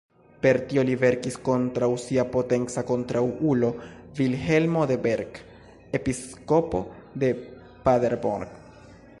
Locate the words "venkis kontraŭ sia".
1.01-2.23